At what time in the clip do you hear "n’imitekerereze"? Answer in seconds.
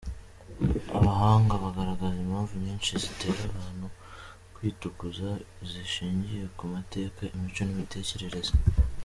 7.65-8.53